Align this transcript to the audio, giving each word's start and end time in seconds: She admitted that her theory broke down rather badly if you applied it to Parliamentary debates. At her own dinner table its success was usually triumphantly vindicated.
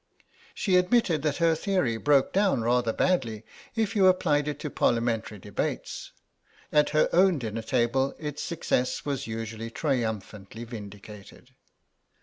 She 0.55 0.77
admitted 0.77 1.21
that 1.21 1.37
her 1.37 1.53
theory 1.53 1.95
broke 1.97 2.33
down 2.33 2.63
rather 2.63 2.91
badly 2.91 3.45
if 3.75 3.95
you 3.95 4.07
applied 4.07 4.47
it 4.47 4.57
to 4.61 4.71
Parliamentary 4.71 5.37
debates. 5.37 6.11
At 6.71 6.89
her 6.89 7.07
own 7.13 7.37
dinner 7.37 7.61
table 7.61 8.15
its 8.17 8.41
success 8.41 9.05
was 9.05 9.27
usually 9.27 9.69
triumphantly 9.69 10.63
vindicated. 10.63 11.51